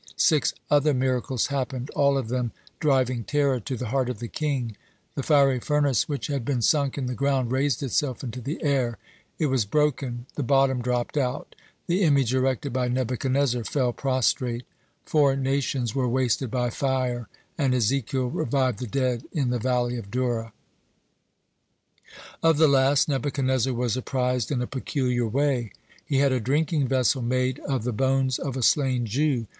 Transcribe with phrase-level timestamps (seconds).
[0.15, 4.27] (89) Six other miracles happened, all of them driving terror to the heart of the
[4.27, 4.75] king:
[5.13, 8.97] the fiery furnace which had been sunk in the ground raised itself into the air;
[9.37, 11.53] it was broken; the bottom dropped out;
[11.85, 14.65] the image erected by Nebuchadnezzar fell prostrate;
[15.05, 20.09] four nations were wasted by fire; and Ezekiel revived the dead in the valley of
[20.09, 20.51] Dura.
[22.41, 25.73] Of the last, Nebuchadnezzar was apprised in a peculiar way.
[26.03, 29.45] He had a drinking vessel made of the bones of a slain Jew.